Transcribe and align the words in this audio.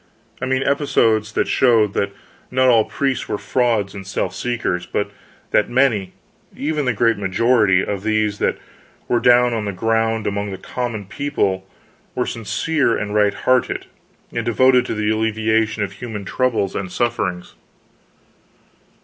I 0.41 0.47
mean, 0.47 0.63
episodes 0.63 1.33
that 1.33 1.47
showed 1.47 1.93
that 1.93 2.09
not 2.49 2.69
all 2.69 2.85
priests 2.85 3.29
were 3.29 3.37
frauds 3.37 3.93
and 3.93 4.07
self 4.07 4.33
seekers, 4.33 4.87
but 4.87 5.11
that 5.51 5.69
many, 5.69 6.13
even 6.57 6.85
the 6.85 6.91
great 6.93 7.19
majority, 7.19 7.85
of 7.85 8.01
these 8.01 8.39
that 8.39 8.57
were 9.07 9.19
down 9.19 9.53
on 9.53 9.65
the 9.65 9.71
ground 9.71 10.25
among 10.25 10.49
the 10.49 10.57
common 10.57 11.05
people, 11.05 11.67
were 12.15 12.25
sincere 12.25 12.97
and 12.97 13.13
right 13.13 13.35
hearted, 13.35 13.85
and 14.31 14.43
devoted 14.43 14.87
to 14.87 14.95
the 14.95 15.11
alleviation 15.11 15.83
of 15.83 15.91
human 15.91 16.25
troubles 16.25 16.75
and 16.75 16.91
sufferings. 16.91 17.53